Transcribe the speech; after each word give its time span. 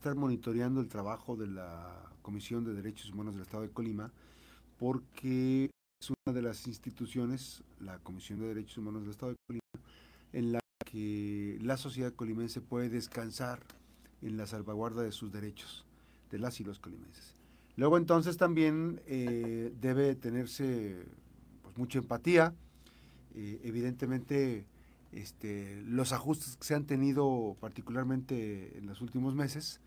estar 0.00 0.16
monitoreando 0.16 0.80
el 0.80 0.88
trabajo 0.88 1.36
de 1.36 1.46
la 1.46 2.10
Comisión 2.22 2.64
de 2.64 2.72
Derechos 2.72 3.10
Humanos 3.10 3.34
del 3.34 3.42
Estado 3.42 3.64
de 3.64 3.68
Colima, 3.68 4.10
porque 4.78 5.68
es 6.00 6.10
una 6.24 6.34
de 6.34 6.40
las 6.40 6.66
instituciones, 6.66 7.62
la 7.80 7.98
Comisión 7.98 8.40
de 8.40 8.46
Derechos 8.46 8.78
Humanos 8.78 9.02
del 9.02 9.10
Estado 9.10 9.32
de 9.32 9.36
Colima, 9.46 9.86
en 10.32 10.52
la 10.52 10.60
que 10.86 11.58
la 11.60 11.76
sociedad 11.76 12.14
colimense 12.14 12.62
puede 12.62 12.88
descansar 12.88 13.60
en 14.22 14.38
la 14.38 14.46
salvaguarda 14.46 15.02
de 15.02 15.12
sus 15.12 15.32
derechos, 15.32 15.84
de 16.30 16.38
las 16.38 16.58
y 16.60 16.64
los 16.64 16.78
colimenses. 16.78 17.34
Luego 17.76 17.98
entonces 17.98 18.38
también 18.38 19.02
eh, 19.04 19.70
debe 19.82 20.14
tenerse 20.14 20.96
pues, 21.60 21.76
mucha 21.76 21.98
empatía, 21.98 22.54
eh, 23.34 23.60
evidentemente 23.64 24.64
este, 25.12 25.82
los 25.86 26.12
ajustes 26.12 26.56
que 26.56 26.64
se 26.64 26.74
han 26.74 26.86
tenido 26.86 27.56
particularmente 27.60 28.78
en 28.78 28.86
los 28.86 29.00
últimos 29.00 29.34
meses 29.34 29.80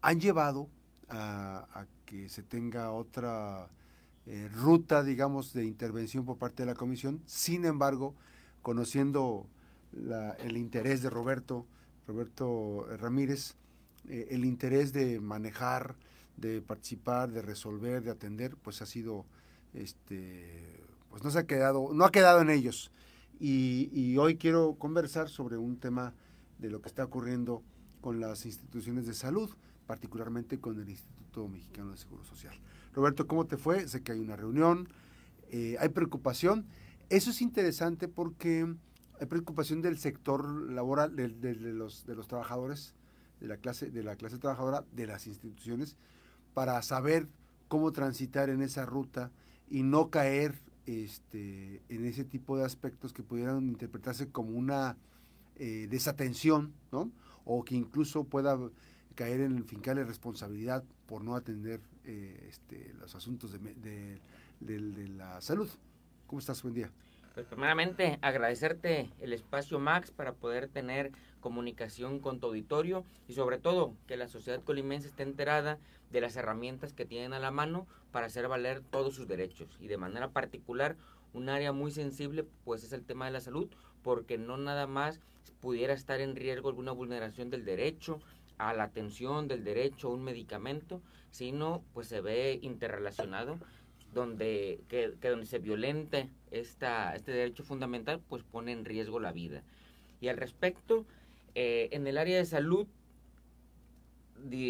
han 0.00 0.20
llevado 0.20 0.68
a, 1.08 1.86
que 2.04 2.28
se 2.28 2.42
tenga 2.42 2.92
otra 2.92 3.68
eh, 4.26 4.48
ruta, 4.52 5.02
digamos, 5.02 5.52
de 5.52 5.64
intervención 5.64 6.24
por 6.24 6.38
parte 6.38 6.62
de 6.62 6.66
la 6.66 6.74
comisión. 6.74 7.22
Sin 7.26 7.64
embargo, 7.64 8.14
conociendo 8.62 9.46
el 10.38 10.56
interés 10.56 11.02
de 11.02 11.10
Roberto, 11.10 11.66
Roberto 12.06 12.86
Ramírez, 12.98 13.56
eh, 14.08 14.28
el 14.30 14.44
interés 14.44 14.92
de 14.92 15.20
manejar, 15.20 15.96
de 16.36 16.62
participar, 16.62 17.30
de 17.30 17.42
resolver, 17.42 18.02
de 18.02 18.10
atender, 18.10 18.56
pues 18.56 18.82
ha 18.82 18.86
sido, 18.86 19.26
este, 19.74 20.82
pues 21.10 21.22
no 21.22 21.30
se 21.30 21.40
ha 21.40 21.46
quedado, 21.46 21.90
no 21.92 22.04
ha 22.04 22.10
quedado 22.10 22.40
en 22.40 22.50
ellos. 22.50 22.90
Y, 23.42 24.18
hoy 24.18 24.36
quiero 24.36 24.74
conversar 24.74 25.30
sobre 25.30 25.56
un 25.56 25.78
tema 25.78 26.12
de 26.58 26.68
lo 26.68 26.82
que 26.82 26.88
está 26.88 27.04
ocurriendo 27.04 27.62
con 28.02 28.20
las 28.20 28.44
instituciones 28.44 29.06
de 29.06 29.14
salud, 29.14 29.50
particularmente 29.86 30.60
con 30.60 30.78
el 30.78 30.90
Instituto 30.90 31.48
Mexicano 31.48 31.92
de 31.92 31.96
Seguro 31.96 32.22
Social. 32.22 32.54
Roberto, 32.92 33.26
¿cómo 33.26 33.46
te 33.46 33.56
fue? 33.56 33.88
Sé 33.88 34.02
que 34.02 34.12
hay 34.12 34.20
una 34.20 34.36
reunión, 34.36 34.90
eh, 35.50 35.76
hay 35.80 35.88
preocupación. 35.88 36.66
Eso 37.08 37.30
es 37.30 37.40
interesante 37.40 38.08
porque 38.08 38.74
hay 39.18 39.26
preocupación 39.26 39.80
del 39.80 39.96
sector 39.96 40.70
laboral, 40.70 41.16
de, 41.16 41.28
los, 41.54 42.04
de 42.04 42.14
los 42.14 42.28
trabajadores, 42.28 42.94
de 43.40 43.48
la, 43.48 43.56
clase, 43.56 43.90
de 43.90 44.02
la 44.02 44.16
clase 44.16 44.36
trabajadora, 44.36 44.84
de 44.92 45.06
las 45.06 45.26
instituciones, 45.26 45.96
para 46.52 46.82
saber 46.82 47.26
cómo 47.68 47.90
transitar 47.92 48.50
en 48.50 48.60
esa 48.60 48.84
ruta 48.84 49.30
y 49.70 49.82
no 49.82 50.10
caer 50.10 50.60
este, 50.86 51.82
en 51.88 52.06
ese 52.06 52.24
tipo 52.24 52.56
de 52.56 52.64
aspectos 52.64 53.12
que 53.12 53.22
pudieran 53.22 53.68
interpretarse 53.68 54.28
como 54.28 54.56
una 54.56 54.96
eh, 55.56 55.86
desatención, 55.90 56.72
¿no? 56.92 57.10
O 57.44 57.64
que 57.64 57.74
incluso 57.74 58.24
pueda 58.24 58.58
caer 59.14 59.40
en 59.40 59.64
fincarle 59.64 60.04
responsabilidad 60.04 60.84
por 61.06 61.22
no 61.22 61.34
atender 61.34 61.80
eh, 62.04 62.46
este, 62.48 62.94
los 62.98 63.14
asuntos 63.14 63.52
de, 63.52 64.20
de, 64.60 65.08
la 65.08 65.40
salud. 65.40 65.68
¿Cómo 66.26 66.38
estás? 66.38 66.62
Buen 66.62 66.74
día. 66.74 66.90
Pues 67.40 67.48
primeramente 67.48 68.18
agradecerte 68.20 69.08
el 69.18 69.32
espacio 69.32 69.78
Max 69.78 70.10
para 70.10 70.34
poder 70.34 70.68
tener 70.68 71.10
comunicación 71.40 72.20
con 72.20 72.38
tu 72.38 72.48
auditorio 72.48 73.02
y 73.28 73.32
sobre 73.32 73.56
todo 73.56 73.94
que 74.06 74.18
la 74.18 74.28
sociedad 74.28 74.62
colimense 74.62 75.08
esté 75.08 75.22
enterada 75.22 75.78
de 76.10 76.20
las 76.20 76.36
herramientas 76.36 76.92
que 76.92 77.06
tienen 77.06 77.32
a 77.32 77.38
la 77.38 77.50
mano 77.50 77.86
para 78.12 78.26
hacer 78.26 78.46
valer 78.46 78.82
todos 78.82 79.14
sus 79.14 79.26
derechos. 79.26 79.70
Y 79.80 79.88
de 79.88 79.96
manera 79.96 80.28
particular 80.28 80.98
un 81.32 81.48
área 81.48 81.72
muy 81.72 81.92
sensible 81.92 82.44
pues 82.66 82.84
es 82.84 82.92
el 82.92 83.06
tema 83.06 83.24
de 83.24 83.32
la 83.32 83.40
salud 83.40 83.70
porque 84.02 84.36
no 84.36 84.58
nada 84.58 84.86
más 84.86 85.18
pudiera 85.62 85.94
estar 85.94 86.20
en 86.20 86.36
riesgo 86.36 86.68
alguna 86.68 86.92
vulneración 86.92 87.48
del 87.48 87.64
derecho 87.64 88.20
a 88.58 88.74
la 88.74 88.82
atención 88.82 89.48
del 89.48 89.64
derecho 89.64 90.08
a 90.08 90.12
un 90.12 90.24
medicamento 90.24 91.00
sino 91.30 91.82
pues 91.94 92.06
se 92.08 92.20
ve 92.20 92.58
interrelacionado 92.60 93.58
donde 94.12 94.80
que, 94.88 95.16
donde 95.22 95.46
se 95.46 95.58
violente 95.58 96.28
esta, 96.50 97.14
este 97.14 97.32
derecho 97.32 97.64
fundamental 97.64 98.20
pues 98.28 98.42
pone 98.42 98.72
en 98.72 98.84
riesgo 98.84 99.20
la 99.20 99.32
vida. 99.32 99.62
Y 100.20 100.28
al 100.28 100.36
respecto 100.36 101.06
eh, 101.54 101.88
en 101.92 102.06
el 102.06 102.18
área 102.18 102.36
de 102.36 102.44
salud 102.44 102.86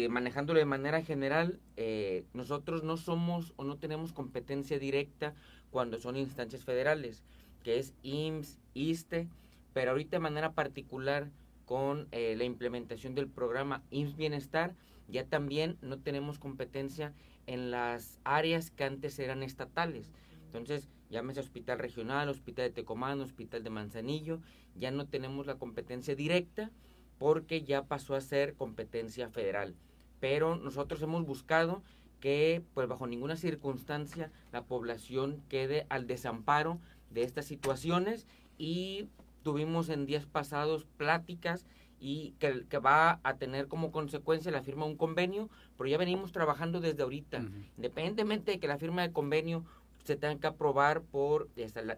manejándolo 0.09 0.59
de 0.59 0.65
manera 0.65 1.01
general, 1.01 1.59
eh, 1.77 2.25
nosotros 2.33 2.83
no 2.83 2.97
somos 2.97 3.53
o 3.55 3.63
no 3.63 3.77
tenemos 3.77 4.11
competencia 4.11 4.79
directa 4.79 5.33
cuando 5.69 5.97
son 5.97 6.17
instancias 6.17 6.63
federales, 6.65 7.23
que 7.63 7.79
es 7.79 7.93
IMSS, 8.03 8.59
ISTE, 8.73 9.27
pero 9.73 9.91
ahorita 9.91 10.17
de 10.17 10.21
manera 10.21 10.51
particular 10.51 11.29
con 11.65 12.07
eh, 12.11 12.35
la 12.37 12.43
implementación 12.43 13.15
del 13.15 13.27
programa 13.27 13.83
IMSS 13.89 14.15
Bienestar, 14.15 14.75
ya 15.07 15.25
también 15.25 15.77
no 15.81 15.99
tenemos 15.99 16.39
competencia 16.39 17.13
en 17.47 17.71
las 17.71 18.19
áreas 18.23 18.71
que 18.71 18.83
antes 18.83 19.19
eran 19.19 19.43
estatales. 19.43 20.11
Entonces, 20.45 20.89
llámese 21.09 21.39
Hospital 21.39 21.79
Regional, 21.79 22.29
Hospital 22.29 22.65
de 22.65 22.71
Tecomán, 22.71 23.21
Hospital 23.21 23.63
de 23.63 23.69
Manzanillo, 23.69 24.39
ya 24.75 24.91
no 24.91 25.07
tenemos 25.07 25.47
la 25.47 25.55
competencia 25.55 26.15
directa, 26.15 26.71
porque 27.17 27.63
ya 27.63 27.83
pasó 27.83 28.15
a 28.15 28.21
ser 28.21 28.55
competencia 28.55 29.29
federal. 29.29 29.75
Pero 30.19 30.55
nosotros 30.55 31.01
hemos 31.01 31.25
buscado 31.25 31.83
que 32.19 32.63
pues 32.73 32.87
bajo 32.87 33.07
ninguna 33.07 33.35
circunstancia 33.35 34.31
la 34.51 34.63
población 34.65 35.43
quede 35.49 35.85
al 35.89 36.07
desamparo 36.07 36.79
de 37.09 37.23
estas 37.23 37.45
situaciones 37.45 38.27
y 38.57 39.07
tuvimos 39.43 39.89
en 39.89 40.05
días 40.05 40.25
pasados 40.25 40.85
pláticas 40.97 41.65
y 41.99 42.33
que, 42.39 42.65
que 42.67 42.79
va 42.79 43.19
a 43.23 43.35
tener 43.35 43.67
como 43.67 43.91
consecuencia 43.91 44.51
la 44.51 44.63
firma 44.63 44.85
de 44.85 44.91
un 44.91 44.97
convenio, 44.97 45.49
pero 45.77 45.89
ya 45.89 45.97
venimos 45.97 46.31
trabajando 46.31 46.79
desde 46.79 47.03
ahorita, 47.03 47.43
independientemente 47.77 48.51
de 48.51 48.59
que 48.59 48.67
la 48.67 48.79
firma 48.79 49.03
de 49.03 49.11
convenio 49.11 49.63
se 50.03 50.15
tenga 50.15 50.39
que 50.39 50.47
aprobar 50.47 51.03
por 51.03 51.49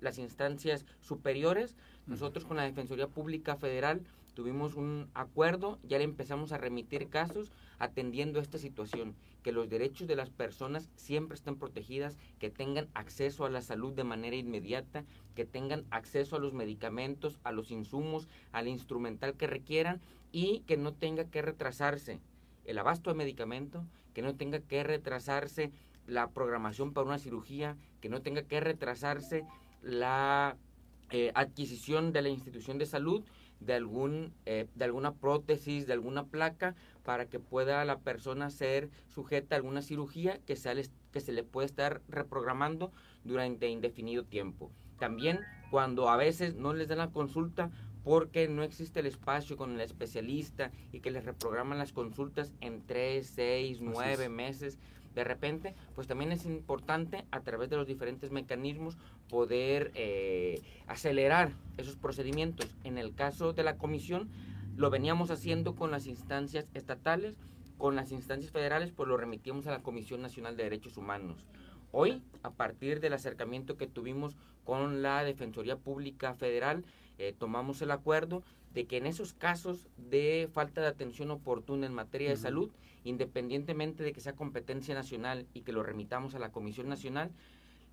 las 0.01 0.17
instancias 0.17 0.85
superiores, 1.01 1.77
nosotros 2.05 2.43
con 2.45 2.57
la 2.57 2.63
Defensoría 2.63 3.07
Pública 3.07 3.55
Federal 3.55 4.01
tuvimos 4.33 4.75
un 4.75 5.09
acuerdo, 5.13 5.79
ya 5.83 5.99
le 5.99 6.03
empezamos 6.03 6.51
a 6.51 6.57
remitir 6.57 7.07
casos 7.07 7.51
atendiendo 7.79 8.39
esta 8.39 8.57
situación, 8.57 9.15
que 9.43 9.51
los 9.51 9.69
derechos 9.69 10.07
de 10.07 10.15
las 10.15 10.29
personas 10.29 10.89
siempre 10.95 11.35
estén 11.35 11.57
protegidas, 11.57 12.17
que 12.39 12.49
tengan 12.49 12.87
acceso 12.93 13.45
a 13.45 13.49
la 13.49 13.61
salud 13.61 13.93
de 13.93 14.03
manera 14.03 14.35
inmediata, 14.35 15.05
que 15.35 15.45
tengan 15.45 15.85
acceso 15.91 16.35
a 16.35 16.39
los 16.39 16.53
medicamentos, 16.53 17.39
a 17.43 17.51
los 17.51 17.69
insumos, 17.69 18.27
al 18.51 18.67
instrumental 18.67 19.35
que 19.35 19.47
requieran 19.47 20.01
y 20.31 20.61
que 20.61 20.77
no 20.77 20.93
tenga 20.93 21.25
que 21.25 21.41
retrasarse 21.41 22.19
el 22.65 22.79
abasto 22.79 23.11
de 23.11 23.17
medicamento, 23.17 23.85
que 24.13 24.21
no 24.21 24.35
tenga 24.35 24.59
que 24.59 24.83
retrasarse 24.83 25.71
la 26.07 26.29
programación 26.29 26.93
para 26.93 27.07
una 27.07 27.19
cirugía, 27.19 27.77
que 28.01 28.09
no 28.09 28.21
tenga 28.21 28.43
que 28.43 28.59
retrasarse 28.59 29.45
la 29.81 30.57
eh, 31.11 31.31
adquisición 31.35 32.13
de 32.13 32.21
la 32.21 32.29
institución 32.29 32.77
de 32.77 32.85
salud 32.85 33.23
de, 33.65 33.73
algún, 33.73 34.33
eh, 34.45 34.67
de 34.75 34.85
alguna 34.85 35.13
prótesis, 35.13 35.87
de 35.87 35.93
alguna 35.93 36.25
placa, 36.25 36.75
para 37.03 37.25
que 37.25 37.39
pueda 37.39 37.83
la 37.85 37.99
persona 37.99 38.49
ser 38.49 38.89
sujeta 39.09 39.55
a 39.55 39.57
alguna 39.57 39.81
cirugía 39.81 40.39
que 40.45 40.55
se, 40.55 40.89
que 41.11 41.21
se 41.21 41.31
le 41.31 41.43
puede 41.43 41.65
estar 41.65 42.01
reprogramando 42.07 42.91
durante 43.23 43.69
indefinido 43.69 44.23
tiempo. 44.23 44.71
También 44.99 45.39
cuando 45.71 46.09
a 46.09 46.17
veces 46.17 46.55
no 46.55 46.73
les 46.73 46.87
dan 46.87 46.99
la 46.99 47.11
consulta 47.11 47.71
porque 48.03 48.47
no 48.47 48.63
existe 48.63 48.99
el 48.99 49.05
espacio 49.05 49.55
con 49.57 49.73
el 49.73 49.81
especialista 49.81 50.71
y 50.91 50.99
que 50.99 51.11
les 51.11 51.25
reprograman 51.25 51.77
las 51.77 51.93
consultas 51.93 52.51
en 52.61 52.85
tres, 52.85 53.31
seis, 53.33 53.79
nueve 53.81 54.29
meses 54.29 54.77
de 55.15 55.23
repente, 55.23 55.75
pues 55.95 56.07
también 56.07 56.31
es 56.31 56.45
importante 56.45 57.25
a 57.31 57.41
través 57.41 57.69
de 57.69 57.77
los 57.77 57.87
diferentes 57.87 58.31
mecanismos 58.31 58.97
poder 59.29 59.91
eh, 59.95 60.61
acelerar 60.87 61.51
esos 61.77 61.95
procedimientos. 61.95 62.75
En 62.83 62.97
el 62.97 63.13
caso 63.13 63.53
de 63.53 63.63
la 63.63 63.77
comisión, 63.77 64.29
lo 64.75 64.89
veníamos 64.89 65.29
haciendo 65.31 65.75
con 65.75 65.91
las 65.91 66.07
instancias 66.07 66.65
estatales, 66.73 67.35
con 67.77 67.95
las 67.95 68.11
instancias 68.11 68.51
federales, 68.51 68.91
pues 68.91 69.07
lo 69.09 69.17
remitimos 69.17 69.67
a 69.67 69.71
la 69.71 69.83
Comisión 69.83 70.21
Nacional 70.21 70.57
de 70.57 70.63
Derechos 70.63 70.97
Humanos. 70.97 71.45
Hoy, 71.91 72.23
a 72.41 72.49
partir 72.49 72.99
del 72.99 73.13
acercamiento 73.13 73.77
que 73.77 73.87
tuvimos 73.87 74.35
con 74.63 75.01
la 75.03 75.23
Defensoría 75.23 75.75
Pública 75.75 76.33
Federal, 76.33 76.85
eh, 77.19 77.35
tomamos 77.37 77.81
el 77.81 77.91
acuerdo 77.91 78.43
de 78.73 78.85
que 78.85 78.97
en 78.97 79.05
esos 79.05 79.33
casos 79.33 79.87
de 79.97 80.49
falta 80.51 80.81
de 80.81 80.87
atención 80.87 81.31
oportuna 81.31 81.85
en 81.85 81.93
materia 81.93 82.29
de 82.29 82.37
salud, 82.37 82.71
independientemente 83.03 84.03
de 84.03 84.13
que 84.13 84.21
sea 84.21 84.35
competencia 84.35 84.95
nacional 84.95 85.45
y 85.53 85.61
que 85.61 85.73
lo 85.73 85.83
remitamos 85.83 86.35
a 86.35 86.39
la 86.39 86.51
Comisión 86.51 86.89
Nacional, 86.89 87.31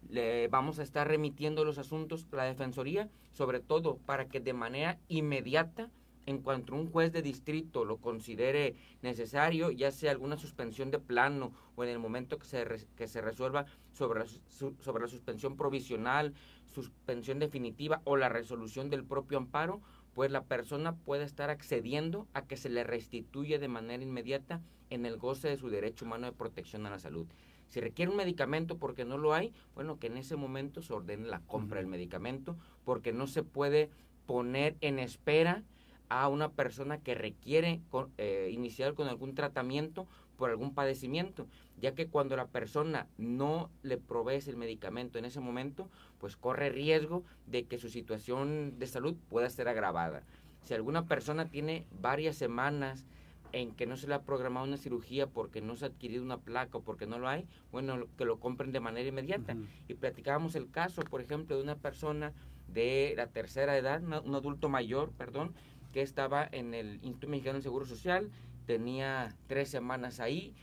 le 0.08 0.48
vamos 0.48 0.78
a 0.78 0.82
estar 0.82 1.06
remitiendo 1.06 1.64
los 1.64 1.78
asuntos 1.78 2.26
a 2.32 2.36
la 2.36 2.44
Defensoría, 2.44 3.08
sobre 3.32 3.60
todo 3.60 3.98
para 4.06 4.28
que 4.28 4.40
de 4.40 4.54
manera 4.54 4.98
inmediata, 5.08 5.90
en 6.26 6.38
cuanto 6.38 6.74
un 6.74 6.90
juez 6.90 7.12
de 7.12 7.22
distrito 7.22 7.84
lo 7.84 7.96
considere 7.96 8.76
necesario, 9.02 9.70
ya 9.70 9.90
sea 9.90 10.12
alguna 10.12 10.36
suspensión 10.36 10.90
de 10.90 10.98
plano 10.98 11.52
o 11.76 11.84
en 11.84 11.90
el 11.90 11.98
momento 11.98 12.38
que 12.38 12.46
se, 12.46 12.86
que 12.96 13.08
se 13.08 13.20
resuelva 13.20 13.66
sobre, 13.92 14.24
sobre 14.48 15.02
la 15.02 15.08
suspensión 15.08 15.56
provisional, 15.56 16.34
suspensión 16.72 17.38
definitiva 17.38 18.00
o 18.04 18.16
la 18.16 18.28
resolución 18.28 18.90
del 18.90 19.04
propio 19.04 19.38
amparo, 19.38 19.80
pues 20.14 20.30
la 20.30 20.44
persona 20.44 20.96
puede 20.96 21.24
estar 21.24 21.50
accediendo 21.50 22.26
a 22.34 22.46
que 22.46 22.56
se 22.56 22.68
le 22.68 22.84
restituya 22.84 23.58
de 23.58 23.68
manera 23.68 24.02
inmediata 24.02 24.60
en 24.90 25.06
el 25.06 25.16
goce 25.16 25.48
de 25.48 25.56
su 25.56 25.70
derecho 25.70 26.04
humano 26.04 26.26
de 26.26 26.32
protección 26.32 26.86
a 26.86 26.90
la 26.90 26.98
salud. 26.98 27.26
Si 27.68 27.80
requiere 27.80 28.10
un 28.10 28.16
medicamento 28.16 28.78
porque 28.78 29.04
no 29.04 29.16
lo 29.16 29.32
hay, 29.32 29.52
bueno, 29.74 29.98
que 29.98 30.08
en 30.08 30.16
ese 30.16 30.34
momento 30.34 30.82
se 30.82 30.92
ordene 30.92 31.28
la 31.28 31.40
compra 31.40 31.78
del 31.78 31.86
medicamento 31.86 32.56
porque 32.84 33.12
no 33.12 33.28
se 33.28 33.44
puede 33.44 33.90
poner 34.26 34.76
en 34.80 34.98
espera 34.98 35.62
a 36.08 36.28
una 36.28 36.50
persona 36.50 36.98
que 36.98 37.14
requiere 37.14 37.80
eh, 38.18 38.50
iniciar 38.52 38.94
con 38.94 39.06
algún 39.06 39.36
tratamiento 39.36 40.08
por 40.40 40.48
algún 40.48 40.72
padecimiento, 40.72 41.46
ya 41.78 41.94
que 41.94 42.08
cuando 42.08 42.34
la 42.34 42.46
persona 42.46 43.06
no 43.18 43.70
le 43.82 43.98
provee 43.98 44.40
el 44.46 44.56
medicamento 44.56 45.18
en 45.18 45.26
ese 45.26 45.38
momento, 45.38 45.90
pues 46.18 46.34
corre 46.34 46.70
riesgo 46.70 47.24
de 47.46 47.66
que 47.66 47.76
su 47.76 47.90
situación 47.90 48.78
de 48.78 48.86
salud 48.86 49.14
pueda 49.28 49.50
ser 49.50 49.68
agravada. 49.68 50.22
Si 50.62 50.72
alguna 50.72 51.04
persona 51.04 51.50
tiene 51.50 51.84
varias 52.00 52.36
semanas 52.36 53.04
en 53.52 53.72
que 53.72 53.84
no 53.84 53.98
se 53.98 54.08
le 54.08 54.14
ha 54.14 54.22
programado 54.22 54.66
una 54.66 54.78
cirugía 54.78 55.26
porque 55.26 55.60
no 55.60 55.76
se 55.76 55.84
ha 55.84 55.88
adquirido 55.88 56.24
una 56.24 56.38
placa 56.38 56.78
o 56.78 56.82
porque 56.82 57.06
no 57.06 57.18
lo 57.18 57.28
hay, 57.28 57.46
bueno, 57.70 58.06
que 58.16 58.24
lo 58.24 58.40
compren 58.40 58.72
de 58.72 58.80
manera 58.80 59.10
inmediata. 59.10 59.56
Y 59.88 59.94
platicábamos 59.94 60.54
el 60.54 60.70
caso, 60.70 61.02
por 61.02 61.20
ejemplo, 61.20 61.54
de 61.54 61.62
una 61.62 61.76
persona 61.76 62.32
de 62.66 63.12
la 63.14 63.26
tercera 63.26 63.76
edad, 63.76 64.02
un 64.02 64.34
adulto 64.34 64.70
mayor, 64.70 65.10
perdón, 65.18 65.52
que 65.92 66.00
estaba 66.00 66.48
en 66.50 66.72
el 66.72 66.94
Instituto 67.02 67.28
Mexicano 67.28 67.54
del 67.54 67.62
Seguro 67.62 67.84
Social, 67.84 68.30
tenía 68.66 69.34
tres 69.46 69.68
semanas 69.70 70.20
ahí, 70.20 70.54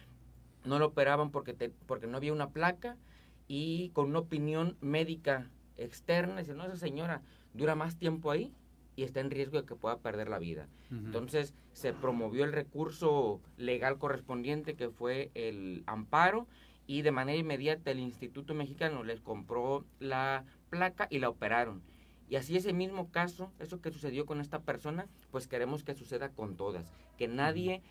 no 0.65 0.79
lo 0.79 0.87
operaban 0.87 1.31
porque, 1.31 1.71
porque 1.85 2.07
no 2.07 2.17
había 2.17 2.33
una 2.33 2.49
placa 2.49 2.97
y 3.47 3.89
con 3.89 4.07
una 4.07 4.19
opinión 4.19 4.77
médica 4.81 5.49
externa, 5.77 6.39
dice, 6.39 6.53
no, 6.53 6.65
esa 6.65 6.77
señora 6.77 7.21
dura 7.53 7.75
más 7.75 7.97
tiempo 7.97 8.31
ahí 8.31 8.53
y 8.95 9.03
está 9.03 9.19
en 9.19 9.31
riesgo 9.31 9.61
de 9.61 9.65
que 9.65 9.75
pueda 9.75 9.99
perder 9.99 10.27
la 10.27 10.39
vida. 10.39 10.67
Entonces 10.89 11.53
se 11.73 11.93
promovió 11.93 12.43
el 12.43 12.53
recurso 12.53 13.41
legal 13.57 13.97
correspondiente 13.97 14.75
que 14.75 14.89
fue 14.89 15.31
el 15.33 15.83
amparo 15.85 16.47
y 16.87 17.01
de 17.01 17.11
manera 17.11 17.37
inmediata 17.37 17.91
el 17.91 17.99
Instituto 17.99 18.53
Mexicano 18.53 19.03
les 19.03 19.21
compró 19.21 19.85
la 19.99 20.45
placa 20.69 21.07
y 21.11 21.19
la 21.19 21.29
operaron. 21.29 21.81
Y 22.29 22.35
así 22.35 22.57
ese 22.57 22.73
mismo 22.73 23.09
caso, 23.09 23.51
eso 23.59 23.81
que 23.81 23.91
sucedió 23.91 24.25
con 24.25 24.41
esta 24.41 24.59
persona, 24.59 25.07
pues 25.31 25.47
queremos 25.47 25.83
que 25.83 25.95
suceda 25.95 26.29
con 26.29 26.57
todas. 26.57 26.91
Que 27.17 27.27
nadie 27.27 27.81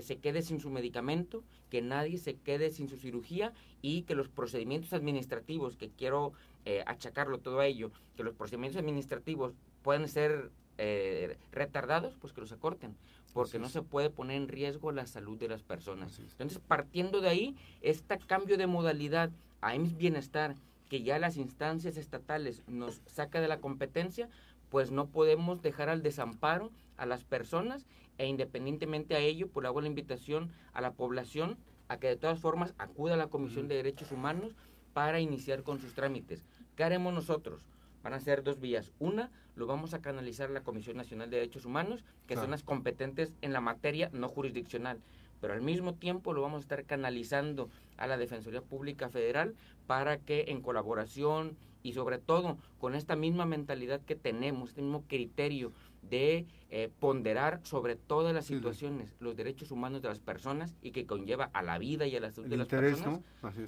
se 0.00 0.18
quede 0.18 0.42
sin 0.42 0.60
su 0.60 0.70
medicamento, 0.70 1.42
que 1.70 1.82
nadie 1.82 2.18
se 2.18 2.34
quede 2.34 2.70
sin 2.70 2.88
su 2.88 2.96
cirugía 2.96 3.52
y 3.80 4.02
que 4.02 4.14
los 4.14 4.28
procedimientos 4.28 4.92
administrativos, 4.92 5.76
que 5.76 5.90
quiero 5.90 6.32
eh, 6.64 6.84
achacarlo 6.86 7.38
todo 7.38 7.60
a 7.60 7.66
ello, 7.66 7.90
que 8.16 8.22
los 8.22 8.34
procedimientos 8.34 8.80
administrativos 8.80 9.54
pueden 9.82 10.08
ser 10.08 10.50
eh, 10.78 11.36
retardados, 11.50 12.14
pues 12.20 12.32
que 12.32 12.40
los 12.40 12.52
acorten, 12.52 12.96
porque 13.34 13.58
no 13.58 13.68
se 13.68 13.82
puede 13.82 14.10
poner 14.10 14.36
en 14.36 14.48
riesgo 14.48 14.92
la 14.92 15.06
salud 15.06 15.38
de 15.38 15.48
las 15.48 15.62
personas. 15.62 16.18
Entonces, 16.18 16.60
partiendo 16.66 17.20
de 17.20 17.28
ahí, 17.28 17.56
este 17.80 18.18
cambio 18.18 18.56
de 18.56 18.66
modalidad 18.66 19.30
a 19.60 19.74
IMSS 19.74 19.96
Bienestar 19.96 20.56
que 20.92 21.02
ya 21.02 21.18
las 21.18 21.38
instancias 21.38 21.96
estatales 21.96 22.62
nos 22.66 23.00
saca 23.06 23.40
de 23.40 23.48
la 23.48 23.60
competencia, 23.60 24.28
pues 24.68 24.90
no 24.90 25.06
podemos 25.06 25.62
dejar 25.62 25.88
al 25.88 26.02
desamparo 26.02 26.70
a 26.98 27.06
las 27.06 27.24
personas 27.24 27.86
e 28.18 28.26
independientemente 28.26 29.14
a 29.14 29.20
ello, 29.20 29.48
pues 29.48 29.64
hago 29.64 29.80
la 29.80 29.86
invitación 29.86 30.52
a 30.74 30.82
la 30.82 30.92
población 30.92 31.56
a 31.88 31.96
que 31.96 32.08
de 32.08 32.16
todas 32.16 32.40
formas 32.40 32.74
acuda 32.76 33.14
a 33.14 33.16
la 33.16 33.28
Comisión 33.28 33.68
de 33.68 33.76
Derechos 33.76 34.12
Humanos 34.12 34.52
para 34.92 35.18
iniciar 35.18 35.62
con 35.62 35.80
sus 35.80 35.94
trámites. 35.94 36.44
¿Qué 36.76 36.84
haremos 36.84 37.14
nosotros? 37.14 37.62
Van 38.02 38.12
a 38.12 38.20
ser 38.20 38.42
dos 38.42 38.60
vías. 38.60 38.92
Una, 38.98 39.30
lo 39.56 39.66
vamos 39.66 39.94
a 39.94 40.02
canalizar 40.02 40.50
a 40.50 40.52
la 40.52 40.62
Comisión 40.62 40.98
Nacional 40.98 41.30
de 41.30 41.38
Derechos 41.38 41.64
Humanos, 41.64 42.04
que 42.26 42.36
son 42.36 42.50
las 42.50 42.64
competentes 42.64 43.32
en 43.40 43.54
la 43.54 43.62
materia 43.62 44.10
no 44.12 44.28
jurisdiccional 44.28 45.00
pero 45.42 45.54
al 45.54 45.60
mismo 45.60 45.94
tiempo 45.94 46.32
lo 46.32 46.40
vamos 46.40 46.58
a 46.58 46.62
estar 46.62 46.84
canalizando 46.84 47.68
a 47.98 48.06
la 48.06 48.16
Defensoría 48.16 48.62
Pública 48.62 49.08
Federal 49.08 49.56
para 49.88 50.18
que 50.18 50.44
en 50.48 50.62
colaboración 50.62 51.56
y 51.82 51.94
sobre 51.94 52.18
todo 52.18 52.58
con 52.78 52.94
esta 52.94 53.16
misma 53.16 53.44
mentalidad 53.44 54.00
que 54.02 54.14
tenemos, 54.14 54.70
este 54.70 54.82
mismo 54.82 55.02
criterio 55.08 55.72
de 56.08 56.46
eh, 56.70 56.90
ponderar 57.00 57.60
sobre 57.64 57.96
todas 57.96 58.32
las 58.32 58.46
situaciones 58.46 59.16
los 59.18 59.36
derechos 59.36 59.72
humanos 59.72 60.00
de 60.00 60.08
las 60.08 60.20
personas 60.20 60.76
y 60.80 60.92
que 60.92 61.06
conlleva 61.06 61.50
a 61.52 61.62
la 61.62 61.76
vida 61.78 62.06
y 62.06 62.14
a 62.14 62.20
la 62.20 62.30
salud 62.30 62.48
de 62.48 62.56
las 62.56 62.68
personas. 62.68 63.20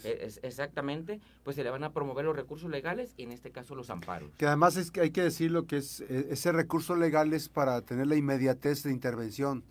Eh, 0.04 0.32
exactamente, 0.42 1.20
pues 1.42 1.56
se 1.56 1.64
le 1.64 1.70
van 1.70 1.82
a 1.82 1.90
promover 1.90 2.24
los 2.24 2.36
recursos 2.36 2.70
legales 2.70 3.14
y 3.16 3.24
en 3.24 3.32
este 3.32 3.50
caso 3.50 3.74
los 3.74 3.90
amparos. 3.90 4.30
Que 4.36 4.46
además 4.46 4.76
es 4.76 4.92
que 4.92 5.00
hay 5.00 5.10
que 5.10 5.22
decir 5.22 5.50
lo 5.50 5.66
que 5.66 5.78
es 5.78 6.02
e, 6.02 6.28
ese 6.30 6.52
recurso 6.52 6.94
legal 6.94 7.32
es 7.32 7.48
para 7.48 7.80
tener 7.82 8.06
la 8.06 8.14
inmediatez 8.14 8.84
de 8.84 8.92
intervención 8.92 9.64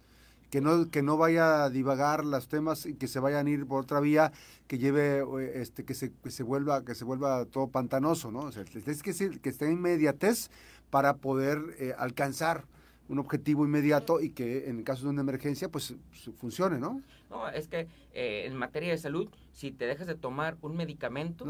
que 0.54 0.62
no, 0.62 0.92
que 0.92 1.02
no 1.02 1.18
vaya 1.18 1.64
a 1.64 1.72
divagar 1.72 2.24
los 2.24 2.48
temas 2.48 2.86
y 2.86 2.94
que 2.94 3.08
se 3.08 3.20
vayan 3.20 3.48
a 3.48 3.50
ir 3.50 3.66
por 3.66 3.82
otra 3.82 4.00
vía 4.00 4.32
que 4.68 4.78
lleve, 4.78 5.24
este, 5.60 5.84
que 5.84 5.96
se, 5.96 6.12
que 6.12 6.30
se 6.30 6.44
vuelva, 6.44 6.86
que 6.86 6.94
se 6.94 7.06
vuelva 7.06 7.44
todo 7.46 7.70
pantanoso, 7.70 8.32
¿no? 8.32 8.42
O 8.42 8.52
sea, 8.52 8.62
es 8.62 9.02
que, 9.02 9.40
que 9.40 9.50
esté 9.50 9.72
inmediatez 9.72 10.52
para 10.92 11.16
poder 11.16 11.60
eh, 11.80 11.96
alcanzar 11.98 12.66
un 13.10 13.20
objetivo 13.20 13.66
inmediato 13.66 14.22
y 14.22 14.30
que 14.30 14.70
en 14.70 14.84
caso 14.84 15.04
de 15.04 15.10
una 15.10 15.22
emergencia, 15.22 15.70
pues 15.70 15.96
funcione, 16.38 16.80
¿no? 16.80 17.02
No, 17.30 17.50
es 17.50 17.68
que 17.68 17.88
eh, 18.14 18.44
en 18.46 18.56
materia 18.56 18.92
de 18.92 18.98
salud, 18.98 19.28
si 19.54 19.72
te 19.72 19.88
dejas 19.88 20.06
de 20.06 20.14
tomar 20.14 20.56
un 20.62 20.76
medicamento, 20.76 21.46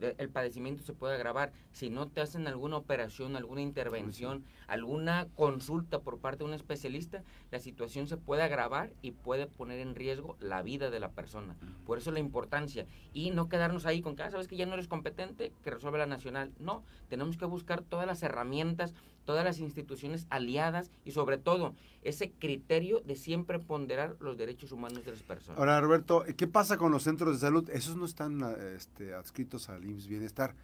el 0.00 0.28
padecimiento 0.30 0.82
se 0.82 0.92
puede 0.92 1.14
agravar. 1.14 1.52
Si 1.72 1.90
no 1.90 2.08
te 2.08 2.20
hacen 2.20 2.48
alguna 2.48 2.76
operación, 2.76 3.36
alguna 3.36 3.60
intervención, 3.60 4.44
alguna 4.66 5.28
consulta 5.36 6.00
por 6.00 6.18
parte 6.18 6.38
de 6.38 6.44
un 6.46 6.54
especialista, 6.54 7.22
la 7.52 7.60
situación 7.60 8.08
se 8.08 8.16
puede 8.16 8.42
agravar 8.42 8.90
y 9.00 9.12
puede 9.12 9.46
poner 9.46 9.78
en 9.78 9.94
riesgo 9.94 10.36
la 10.40 10.62
vida 10.62 10.90
de 10.90 10.98
la 10.98 11.10
persona. 11.10 11.56
Por 11.86 11.98
eso 11.98 12.10
la 12.10 12.18
importancia. 12.18 12.86
Y 13.12 13.30
no 13.30 13.48
quedarnos 13.48 13.86
ahí 13.86 14.02
con 14.02 14.16
que, 14.16 14.24
ah, 14.24 14.30
sabes 14.30 14.48
que 14.48 14.56
ya 14.56 14.66
no 14.66 14.74
eres 14.74 14.88
competente, 14.88 15.52
que 15.62 15.70
resuelve 15.70 15.98
la 15.98 16.06
nacional. 16.06 16.52
No, 16.58 16.82
tenemos 17.08 17.36
que 17.36 17.44
buscar 17.44 17.82
todas 17.82 18.06
las 18.06 18.22
herramientas, 18.24 18.92
todas 19.28 19.44
las 19.44 19.58
instituciones 19.58 20.26
aliadas 20.30 20.90
y 21.04 21.10
sobre 21.10 21.36
todo 21.36 21.74
ese 22.02 22.30
criterio 22.30 23.00
de 23.00 23.14
siempre 23.14 23.58
ponderar 23.58 24.16
los 24.20 24.38
derechos 24.38 24.72
humanos 24.72 25.04
de 25.04 25.10
las 25.10 25.22
personas. 25.22 25.58
Ahora, 25.58 25.78
Roberto, 25.82 26.24
¿qué 26.34 26.46
pasa 26.46 26.78
con 26.78 26.92
los 26.92 27.02
centros 27.02 27.34
de 27.34 27.40
salud? 27.46 27.68
Esos 27.68 27.94
no 27.96 28.06
están 28.06 28.42
este, 28.74 29.12
adscritos 29.12 29.68
al 29.68 29.84
IMSS 29.84 30.06
Bienestar. 30.06 30.54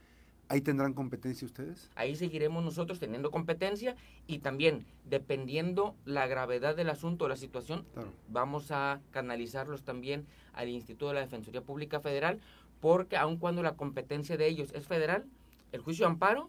¿Ahí 0.49 0.63
tendrán 0.63 0.95
competencia 0.95 1.45
ustedes? 1.45 1.91
Ahí 1.95 2.17
seguiremos 2.17 2.65
nosotros 2.65 2.99
teniendo 2.99 3.31
competencia 3.31 3.97
y 4.27 4.39
también, 4.39 4.87
dependiendo 5.05 5.95
la 6.07 6.27
gravedad 6.27 6.75
del 6.75 6.89
asunto 6.89 7.27
o 7.27 7.29
la 7.29 7.37
situación, 7.37 7.85
vamos 8.31 8.71
a 8.71 9.03
canalizarlos 9.11 9.83
también 9.83 10.25
al 10.55 10.71
Instituto 10.71 11.09
de 11.09 11.15
la 11.17 11.21
Defensoría 11.21 11.61
Pública 11.61 12.01
Federal, 12.01 12.41
porque 12.81 13.19
aun 13.19 13.37
cuando 13.37 13.63
la 13.63 13.77
competencia 13.77 14.39
de 14.39 14.47
ellos 14.47 14.73
es 14.73 14.87
federal, 14.87 15.27
el 15.73 15.83
juicio 15.83 16.07
de 16.07 16.13
amparo 16.13 16.49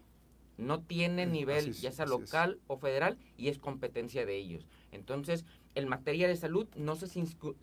no 0.58 0.82
tiene 0.82 1.26
nivel 1.26 1.74
ya 1.74 1.92
sea 1.92 2.06
local 2.06 2.60
o 2.68 2.78
federal 2.78 3.18
y 3.38 3.50
es 3.50 3.60
competencia 3.60 4.26
de 4.26 4.38
ellos. 4.38 4.66
Entonces, 4.92 5.46
en 5.76 5.90
materia 5.90 6.28
de 6.28 6.36
salud 6.38 6.68
no 6.76 6.96
se 6.96 7.08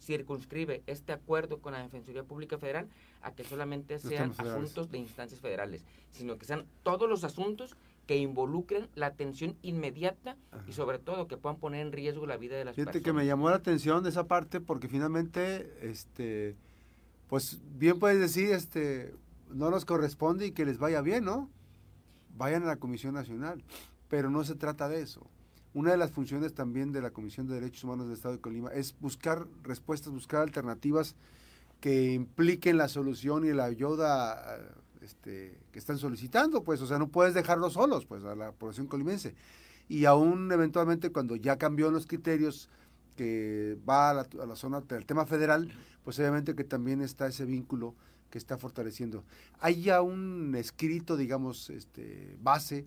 circunscribe 0.01 0.83
este 0.87 1.13
acuerdo 1.13 1.59
con 1.59 1.73
la 1.73 1.83
Defensoría 1.83 2.25
Pública 2.25 2.59
Federal 2.59 2.89
a 3.23 3.33
que 3.33 3.45
solamente 3.45 3.99
sean 3.99 4.33
asuntos 4.37 4.91
de 4.91 4.99
instancias 4.99 5.41
federales, 5.41 5.85
sino 6.11 6.37
que 6.37 6.45
sean 6.45 6.67
todos 6.83 7.09
los 7.09 7.25
asuntos 7.25 7.75
que 8.07 8.17
involucren 8.17 8.89
la 8.95 9.07
atención 9.07 9.57
inmediata 9.63 10.37
y 10.67 10.73
sobre 10.73 10.99
todo 10.99 11.29
que 11.29 11.37
puedan 11.37 11.59
poner 11.59 11.87
en 11.87 11.93
riesgo 11.93 12.27
la 12.27 12.37
vida 12.37 12.57
de 12.57 12.65
las 12.65 12.75
Fíjate 12.75 12.99
personas. 12.99 13.05
que 13.05 13.13
me 13.13 13.27
llamó 13.27 13.49
la 13.49 13.57
atención 13.57 14.03
de 14.03 14.11
esa 14.11 14.25
parte 14.27 14.61
porque 14.61 14.89
finalmente, 14.89 15.73
este, 15.81 16.57
pues 17.29 17.61
bien 17.79 17.99
puedes 17.99 18.21
decir, 18.21 18.51
este, 18.51 19.15
no 19.51 19.71
nos 19.71 19.85
corresponde 19.85 20.47
y 20.47 20.53
que 20.53 20.67
les 20.67 20.79
vaya 20.79 21.01
bien, 21.01 21.25
¿no? 21.25 21.49
Vayan 22.37 22.63
a 22.63 22.67
la 22.67 22.77
Comisión 22.77 23.15
Nacional, 23.15 23.63
pero 24.09 24.31
no 24.31 24.45
se 24.45 24.55
trata 24.55 24.89
de 24.89 25.03
eso. 25.03 25.27
Una 25.75 25.93
de 25.93 25.97
las 25.97 26.11
funciones 26.11 26.55
también 26.55 26.93
de 26.93 27.01
la 27.01 27.11
Comisión 27.11 27.47
de 27.47 27.55
Derechos 27.55 27.85
Humanos 27.85 28.07
del 28.07 28.17
Estado 28.17 28.35
de 28.35 28.41
Colima 28.41 28.71
es 28.73 28.95
buscar 29.01 29.47
respuestas, 29.63 30.13
buscar 30.13 30.43
alternativas 30.43 31.15
que 31.81 32.13
impliquen 32.13 32.77
la 32.77 32.89
solución 32.89 33.45
y 33.45 33.53
la 33.53 33.65
ayuda 33.65 34.59
este, 35.01 35.59
que 35.73 35.79
están 35.79 35.99
solicitando, 35.99 36.63
pues, 36.63 36.81
o 36.81 36.87
sea, 36.87 36.99
no 36.99 37.09
puedes 37.09 37.35
dejarlos 37.35 37.73
solos, 37.73 38.07
pues, 38.07 38.23
a 38.25 38.35
la 38.35 38.53
población 38.53 38.87
colimense. 38.87 39.35
Y 39.89 40.05
aún 40.05 40.51
eventualmente 40.53 41.11
cuando 41.11 41.35
ya 41.37 41.57
cambió 41.59 41.91
los 41.91 42.07
criterios 42.07 42.69
que 43.17 43.79
va 43.89 44.11
a 44.11 44.15
la, 44.15 44.27
a 44.43 44.47
la 44.47 44.57
zona 44.57 44.81
del 44.83 45.07
tema 45.07 45.27
federal, 45.27 45.73
pues 46.05 46.19
obviamente 46.19 46.55
que 46.55 46.65
también 46.65 47.01
está 47.01 47.27
ese 47.27 47.45
vínculo 47.45 47.95
que 48.33 48.39
está 48.39 48.57
fortaleciendo. 48.57 49.25
¿Hay 49.61 49.83
ya 49.83 50.01
un 50.01 50.55
escrito, 50.57 51.17
digamos, 51.17 51.69
este, 51.69 52.35
base 52.41 52.87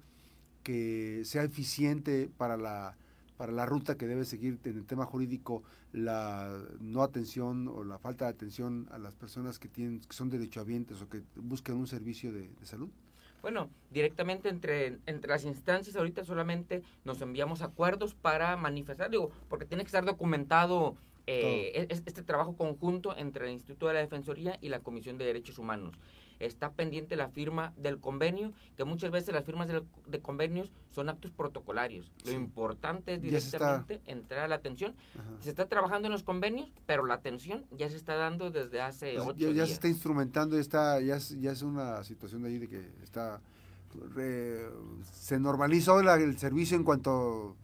que 0.64 1.22
sea 1.24 1.44
eficiente 1.44 2.30
para 2.36 2.58
la, 2.58 2.98
para 3.38 3.52
la 3.52 3.68
ruta 3.68 3.96
que 3.96 4.08
debe 4.08 4.26
seguir 4.26 4.60
en 4.66 4.78
el 4.78 4.86
tema 4.86 5.06
jurídico 5.06 5.62
la 5.94 6.52
no 6.82 7.04
atención 7.04 7.68
o 7.68 7.84
la 7.84 8.00
falta 8.00 8.26
de 8.26 8.32
atención 8.32 8.90
a 8.92 8.98
las 8.98 9.14
personas 9.14 9.60
que, 9.60 9.68
tienen, 9.68 10.02
que 10.02 10.14
son 10.14 10.32
derechohabientes 10.32 11.00
o 11.04 11.08
que 11.08 11.22
buscan 11.36 11.78
un 11.78 11.88
servicio 11.88 12.34
de, 12.34 12.50
salud? 12.64 12.90
Bueno, 13.44 13.70
directamente 13.92 14.50
entre, 14.50 14.98
entre 15.06 15.30
las 15.30 15.46
instancias 15.46 15.96
ahorita 15.96 16.26
solamente 16.26 16.82
nos 17.04 17.22
enviamos 17.22 17.62
acuerdos 17.62 18.16
para 18.16 18.58
manifestar, 18.58 19.12
digo, 19.12 19.30
porque 19.48 19.66
tiene 19.66 19.84
que 19.84 19.90
estar 19.90 20.04
documentado 20.04 20.98
eh, 21.28 21.88
este 21.90 22.22
trabajo 22.22 22.56
conjunto 22.56 23.16
entre 23.18 23.46
el 23.46 23.54
Instituto 23.54 23.88
de 23.88 23.96
la 23.96 24.00
Defensoría 24.02 24.58
y 24.62 24.70
la 24.70 24.80
Comisión 24.80 25.18
de 25.18 25.26
Derechos 25.26 25.58
Humanos. 25.58 25.96
Está 26.40 26.72
pendiente 26.72 27.16
la 27.16 27.30
firma 27.30 27.74
del 27.78 28.00
convenio, 28.00 28.52
que 28.76 28.84
muchas 28.84 29.10
veces 29.10 29.34
las 29.34 29.46
firmas 29.46 29.70
de, 29.70 30.20
convenios 30.20 30.70
son 30.92 31.08
actos 31.08 31.32
protocolarios. 31.32 32.12
Lo 32.26 32.34
importante 32.34 33.14
es 33.14 33.22
directamente 33.22 34.02
entrar 34.06 34.42
a 34.42 34.48
la 34.50 34.56
atención. 34.56 34.96
Se 35.40 35.50
está 35.50 35.68
trabajando 35.68 36.08
en 36.08 36.12
los 36.12 36.24
convenios, 36.24 36.70
pero 36.86 37.06
la 37.06 37.14
atención 37.14 37.66
ya 37.72 37.90
se 37.90 37.96
está 37.96 38.16
dando 38.16 38.52
desde 38.52 38.82
hace 38.82 39.18
ocho 39.20 39.34
ya, 39.38 39.52
ya 39.52 39.66
se 39.66 39.74
está 39.74 39.88
instrumentando, 39.88 40.60
está, 40.60 41.00
ya, 41.00 41.16
es, 41.16 41.40
ya 41.40 41.52
es 41.52 41.62
una 41.62 42.04
situación 42.04 42.44
de 42.44 42.50
ahí 42.50 42.60
de 42.60 42.68
que 42.68 42.92
está... 43.02 43.40
se 45.14 45.40
normalizó 45.40 46.02
el 46.02 46.38
servicio 46.38 46.76
en 46.76 46.84
cuanto 46.84 47.56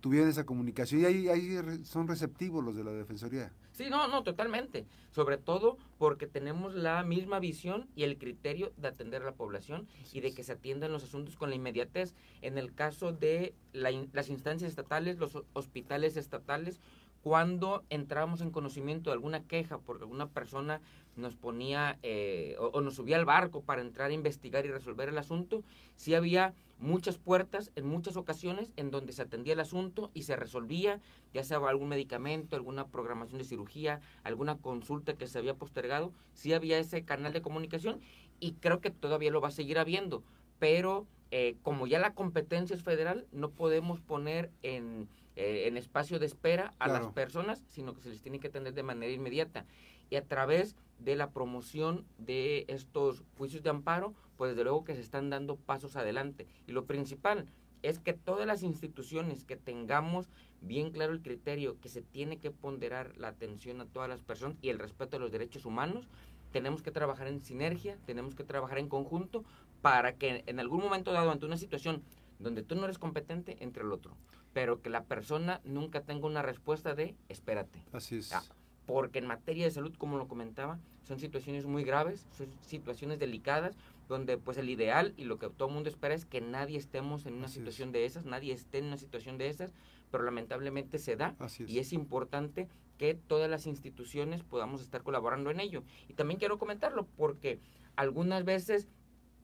tuvieron 0.00 0.28
esa 0.28 0.44
comunicación 0.44 1.00
y 1.02 1.04
ahí, 1.04 1.28
ahí 1.28 1.58
son 1.84 2.08
receptivos 2.08 2.64
los 2.64 2.76
de 2.76 2.84
la 2.84 2.92
Defensoría. 2.92 3.52
Sí, 3.72 3.90
no, 3.90 4.08
no, 4.08 4.22
totalmente. 4.22 4.86
Sobre 5.10 5.38
todo 5.38 5.78
porque 5.98 6.26
tenemos 6.26 6.74
la 6.74 7.02
misma 7.04 7.38
visión 7.38 7.88
y 7.94 8.02
el 8.02 8.18
criterio 8.18 8.72
de 8.76 8.88
atender 8.88 9.22
a 9.22 9.26
la 9.26 9.34
población 9.34 9.86
y 10.12 10.20
de 10.20 10.32
que 10.32 10.42
se 10.42 10.52
atiendan 10.52 10.92
los 10.92 11.04
asuntos 11.04 11.36
con 11.36 11.50
la 11.50 11.56
inmediatez. 11.56 12.14
En 12.42 12.58
el 12.58 12.74
caso 12.74 13.12
de 13.12 13.54
las 13.72 14.28
instancias 14.28 14.70
estatales, 14.70 15.18
los 15.18 15.38
hospitales 15.52 16.16
estatales, 16.16 16.80
cuando 17.22 17.84
entrábamos 17.90 18.40
en 18.40 18.50
conocimiento 18.50 19.10
de 19.10 19.14
alguna 19.14 19.44
queja 19.44 19.78
porque 19.78 20.04
alguna 20.04 20.28
persona 20.28 20.80
nos 21.18 21.34
ponía 21.34 21.98
eh, 22.02 22.56
o, 22.58 22.80
nos 22.80 22.94
subía 22.94 23.16
al 23.16 23.24
barco 23.24 23.62
para 23.62 23.82
entrar 23.82 24.10
a 24.10 24.14
investigar 24.14 24.64
y 24.64 24.70
resolver 24.70 25.08
el 25.08 25.18
asunto, 25.18 25.62
sí 25.96 26.14
había 26.14 26.54
muchas 26.78 27.18
puertas 27.18 27.72
en 27.74 27.86
muchas 27.86 28.16
ocasiones 28.16 28.70
en 28.76 28.90
donde 28.90 29.12
se 29.12 29.22
atendía 29.22 29.54
el 29.54 29.60
asunto 29.60 30.10
y 30.14 30.22
se 30.22 30.36
resolvía, 30.36 31.00
ya 31.34 31.42
sea 31.42 31.58
algún 31.58 31.88
medicamento, 31.88 32.56
alguna 32.56 32.86
programación 32.86 33.38
de 33.38 33.44
cirugía, 33.44 34.00
alguna 34.22 34.56
consulta 34.58 35.14
que 35.14 35.26
se 35.26 35.38
había 35.38 35.54
postergado, 35.54 36.12
sí 36.32 36.52
había 36.52 36.78
ese 36.78 37.04
canal 37.04 37.32
de 37.32 37.42
comunicación 37.42 38.00
y 38.40 38.52
creo 38.52 38.80
que 38.80 38.90
todavía 38.90 39.32
lo 39.32 39.40
va 39.40 39.48
a 39.48 39.52
seguir 39.52 39.78
habiendo, 39.78 40.22
pero 40.60 41.06
eh, 41.30 41.56
como 41.62 41.86
ya 41.86 41.98
la 41.98 42.14
competencia 42.14 42.76
es 42.76 42.82
federal, 42.82 43.26
no 43.32 43.50
podemos 43.50 44.00
poner 44.00 44.50
en, 44.62 45.08
eh, 45.36 45.64
en 45.66 45.76
espacio 45.76 46.18
de 46.18 46.26
espera 46.26 46.74
a 46.78 46.88
las 46.88 47.06
personas, 47.08 47.62
sino 47.68 47.94
que 47.94 48.00
se 48.00 48.08
les 48.08 48.22
tiene 48.22 48.38
que 48.38 48.48
atender 48.48 48.72
de 48.72 48.82
manera 48.82 49.12
inmediata 49.12 49.66
y 50.10 50.16
a 50.16 50.24
través 50.24 50.76
de 50.98 51.16
la 51.16 51.30
promoción 51.30 52.04
de 52.18 52.64
estos 52.68 53.22
juicios 53.36 53.62
de 53.62 53.70
amparo, 53.70 54.14
pues 54.36 54.50
desde 54.50 54.64
luego 54.64 54.84
que 54.84 54.94
se 54.94 55.00
están 55.00 55.30
dando 55.30 55.56
pasos 55.56 55.96
adelante. 55.96 56.46
Y 56.66 56.72
lo 56.72 56.86
principal 56.86 57.46
es 57.82 58.00
que 58.00 58.12
todas 58.12 58.46
las 58.46 58.62
instituciones 58.62 59.44
que 59.44 59.56
tengamos 59.56 60.28
bien 60.60 60.90
claro 60.90 61.12
el 61.12 61.22
criterio 61.22 61.80
que 61.80 61.88
se 61.88 62.02
tiene 62.02 62.38
que 62.38 62.50
ponderar 62.50 63.16
la 63.16 63.28
atención 63.28 63.80
a 63.80 63.86
todas 63.86 64.08
las 64.08 64.20
personas 64.22 64.58
y 64.60 64.70
el 64.70 64.78
respeto 64.78 65.16
a 65.16 65.20
los 65.20 65.30
derechos 65.30 65.64
humanos, 65.64 66.08
tenemos 66.50 66.82
que 66.82 66.90
trabajar 66.90 67.28
en 67.28 67.40
sinergia, 67.40 67.98
tenemos 68.06 68.34
que 68.34 68.44
trabajar 68.44 68.78
en 68.78 68.88
conjunto 68.88 69.44
para 69.82 70.14
que 70.14 70.42
en 70.46 70.60
algún 70.60 70.80
momento 70.80 71.12
dado 71.12 71.30
ante 71.30 71.46
una 71.46 71.56
situación 71.56 72.02
donde 72.38 72.62
tú 72.62 72.74
no 72.74 72.84
eres 72.84 72.98
competente, 72.98 73.56
entre 73.60 73.82
el 73.82 73.92
otro, 73.92 74.16
pero 74.52 74.80
que 74.80 74.90
la 74.90 75.04
persona 75.04 75.60
nunca 75.64 76.02
tenga 76.02 76.26
una 76.26 76.42
respuesta 76.42 76.94
de 76.94 77.14
espérate. 77.28 77.82
Así 77.92 78.18
es. 78.18 78.32
Ah, 78.32 78.42
porque 78.88 79.18
en 79.18 79.26
materia 79.26 79.66
de 79.66 79.70
salud, 79.70 79.94
como 79.98 80.16
lo 80.16 80.28
comentaba, 80.28 80.78
son 81.02 81.20
situaciones 81.20 81.66
muy 81.66 81.84
graves, 81.84 82.26
son 82.38 82.48
situaciones 82.62 83.18
delicadas, 83.18 83.76
donde 84.08 84.38
pues 84.38 84.56
el 84.56 84.70
ideal 84.70 85.12
y 85.18 85.24
lo 85.24 85.38
que 85.38 85.50
todo 85.50 85.68
el 85.68 85.74
mundo 85.74 85.90
espera 85.90 86.14
es 86.14 86.24
que 86.24 86.40
nadie 86.40 86.78
estemos 86.78 87.26
en 87.26 87.34
una 87.34 87.48
situación 87.48 87.92
de 87.92 88.06
esas, 88.06 88.24
nadie 88.24 88.54
esté 88.54 88.78
en 88.78 88.86
una 88.86 88.96
situación 88.96 89.36
de 89.36 89.50
esas, 89.50 89.74
pero 90.10 90.24
lamentablemente 90.24 90.98
se 90.98 91.16
da 91.16 91.36
y 91.66 91.80
es 91.80 91.92
importante 91.92 92.66
que 92.96 93.12
todas 93.12 93.50
las 93.50 93.66
instituciones 93.66 94.42
podamos 94.42 94.80
estar 94.80 95.02
colaborando 95.02 95.50
en 95.50 95.60
ello. 95.60 95.82
Y 96.08 96.14
también 96.14 96.40
quiero 96.40 96.58
comentarlo 96.58 97.06
porque 97.18 97.60
algunas 97.94 98.46
veces 98.46 98.88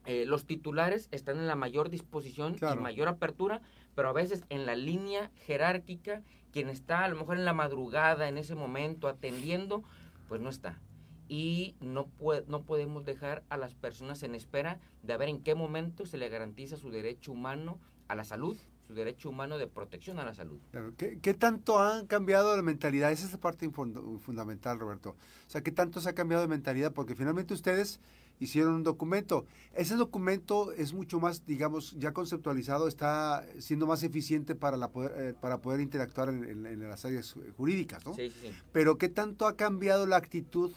eh, 0.07 0.25
los 0.25 0.45
titulares 0.45 1.07
están 1.11 1.37
en 1.37 1.45
la 1.45 1.55
mayor 1.55 1.91
disposición 1.91 2.55
y 2.59 2.79
mayor 2.79 3.09
apertura, 3.09 3.61
pero 3.93 4.09
a 4.09 4.13
veces 4.13 4.43
en 4.49 4.65
la 4.65 4.75
línea 4.75 5.29
jerárquica 5.45 6.23
quien 6.55 6.69
está 6.69 7.03
a 7.03 7.09
lo 7.09 7.17
mejor 7.17 7.37
en 7.37 7.43
la 7.43 7.51
madrugada, 7.51 8.29
en 8.29 8.37
ese 8.37 8.55
momento, 8.55 9.09
atendiendo, 9.09 9.83
pues 10.29 10.39
no 10.39 10.49
está. 10.49 10.79
Y 11.27 11.75
no, 11.81 12.07
no 12.47 12.61
podemos 12.63 13.03
dejar 13.03 13.43
a 13.49 13.57
las 13.57 13.75
personas 13.75 14.23
en 14.23 14.35
espera 14.35 14.79
de 15.03 15.17
ver 15.17 15.27
en 15.27 15.43
qué 15.43 15.53
momento 15.53 16.05
se 16.05 16.17
le 16.17 16.29
garantiza 16.29 16.77
su 16.77 16.91
derecho 16.91 17.33
humano 17.33 17.77
a 18.07 18.15
la 18.15 18.23
salud, 18.23 18.57
su 18.87 18.93
derecho 18.93 19.31
humano 19.31 19.57
de 19.57 19.67
protección 19.67 20.17
a 20.17 20.23
la 20.23 20.33
salud. 20.33 20.61
¿Qué, 20.95 21.33
tanto 21.33 21.77
han 21.77 22.07
cambiado 22.07 22.55
la 22.55 22.61
mentalidad? 22.61 23.11
Esa 23.11 23.25
es 23.25 23.33
la 23.33 23.39
parte 23.41 23.69
fundamental, 23.69 24.79
Roberto. 24.79 25.09
O 25.09 25.49
sea, 25.49 25.59
¿qué 25.59 25.73
tanto 25.73 25.99
se 25.99 26.07
ha 26.07 26.15
cambiado 26.15 26.41
de 26.41 26.47
mentalidad? 26.47 26.93
Porque 26.93 27.15
finalmente 27.15 27.53
ustedes 27.53 27.99
hicieron 28.39 28.75
un 28.75 28.83
documento. 28.83 29.45
Ese 29.73 29.95
documento 29.95 30.71
es 30.71 30.93
mucho 30.93 31.19
más, 31.19 31.45
digamos, 31.45 31.95
ya 31.97 32.13
conceptualizado, 32.13 32.87
está 32.87 33.45
siendo 33.59 33.87
más 33.87 34.03
eficiente 34.03 34.55
para, 34.55 34.77
la 34.77 34.89
poder, 34.89 35.11
eh, 35.17 35.33
para 35.39 35.59
poder 35.59 35.81
interactuar 35.81 36.29
en, 36.29 36.79
las 36.87 37.05
áreas 37.05 37.35
jurídicas, 37.57 38.05
¿no? 38.05 38.13
Sí, 38.13 38.31
sí. 38.41 38.51
Pero 38.71 38.97
¿qué 38.97 39.09
tanto 39.09 39.47
ha 39.47 39.55
cambiado 39.55 40.05
la 40.05 40.17
actitud 40.17 40.73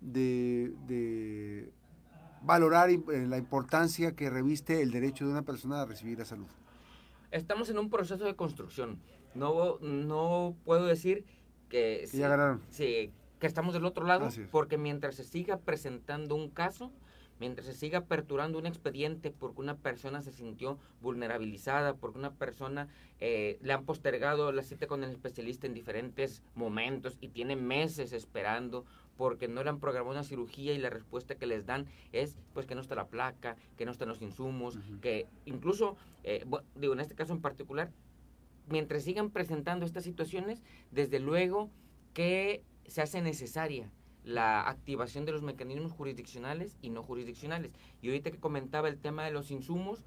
de, 0.00 1.70
valorar 2.42 2.90
eh, 2.90 3.00
la 3.26 3.38
importancia 3.38 4.14
que 4.14 4.30
reviste 4.30 4.82
el 4.82 4.90
derecho 4.90 5.24
de 5.26 5.32
una 5.32 5.42
persona 5.42 5.82
a 5.82 5.86
recibir 5.86 6.18
la 6.18 6.24
salud? 6.24 6.46
Estamos 7.30 7.68
en 7.70 7.78
un 7.78 7.90
proceso 7.90 8.24
de 8.24 8.36
construcción. 8.36 8.98
No, 9.34 9.78
no 9.80 10.56
puedo 10.64 10.86
decir 10.86 11.24
que... 11.68 12.08
ya 12.12 12.28
ganaron. 12.28 12.62
Sí, 12.70 13.10
que 13.38 13.46
estamos 13.46 13.74
del 13.74 13.84
otro 13.84 14.06
lado, 14.06 14.28
porque 14.50 14.78
mientras 14.78 15.16
se 15.16 15.24
siga 15.24 15.58
presentando 15.58 16.34
un 16.34 16.48
caso, 16.48 16.92
mientras 17.38 17.66
se 17.66 17.74
siga 17.74 17.98
aperturando 17.98 18.58
un 18.58 18.66
expediente 18.66 19.30
porque 19.30 19.60
una 19.60 19.76
persona 19.76 20.22
se 20.22 20.32
sintió 20.32 20.78
vulnerabilizada, 21.00 21.94
porque 21.94 22.18
una 22.18 22.32
persona 22.32 22.88
eh, 23.20 23.58
le 23.60 23.72
han 23.72 23.84
postergado 23.84 24.52
la 24.52 24.62
cita 24.62 24.86
con 24.86 25.04
el 25.04 25.10
especialista 25.10 25.66
en 25.66 25.74
diferentes 25.74 26.42
momentos 26.54 27.18
y 27.20 27.28
tiene 27.28 27.56
meses 27.56 28.12
esperando 28.12 28.84
porque 29.16 29.48
no 29.48 29.62
le 29.62 29.70
han 29.70 29.80
programado 29.80 30.12
una 30.12 30.24
cirugía 30.24 30.72
y 30.74 30.78
la 30.78 30.90
respuesta 30.90 31.36
que 31.36 31.46
les 31.46 31.66
dan 31.66 31.86
es 32.12 32.36
pues 32.52 32.66
que 32.66 32.74
no 32.74 32.80
está 32.80 32.94
la 32.94 33.08
placa, 33.08 33.56
que 33.76 33.86
no 33.86 33.92
están 33.92 34.08
los 34.08 34.20
insumos, 34.20 34.78
que 35.00 35.26
incluso, 35.46 35.96
eh, 36.22 36.44
digo, 36.74 36.92
en 36.92 37.00
este 37.00 37.14
caso 37.14 37.32
en 37.32 37.40
particular, 37.40 37.90
mientras 38.68 39.04
sigan 39.04 39.30
presentando 39.30 39.86
estas 39.86 40.04
situaciones, 40.04 40.62
desde 40.90 41.18
luego 41.18 41.70
que 42.12 42.62
se 42.88 43.02
hace 43.02 43.20
necesaria 43.20 43.90
la 44.22 44.68
activación 44.68 45.24
de 45.24 45.32
los 45.32 45.42
mecanismos 45.42 45.92
jurisdiccionales 45.92 46.76
y 46.82 46.90
no 46.90 47.02
jurisdiccionales. 47.02 47.72
Y 48.02 48.08
ahorita 48.08 48.30
que 48.30 48.40
comentaba 48.40 48.88
el 48.88 48.98
tema 48.98 49.24
de 49.24 49.30
los 49.30 49.50
insumos, 49.50 50.02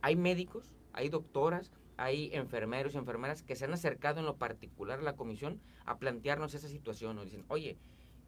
hay 0.00 0.14
médicos, 0.14 0.70
hay 0.92 1.08
doctoras, 1.08 1.72
hay 1.96 2.30
enfermeros 2.32 2.94
y 2.94 2.98
enfermeras 2.98 3.42
que 3.42 3.56
se 3.56 3.64
han 3.64 3.72
acercado 3.72 4.20
en 4.20 4.26
lo 4.26 4.36
particular 4.36 5.00
a 5.00 5.02
la 5.02 5.16
comisión 5.16 5.60
a 5.86 5.98
plantearnos 5.98 6.54
esa 6.54 6.68
situación. 6.68 7.16
Nos 7.16 7.24
dicen, 7.24 7.44
oye, 7.48 7.76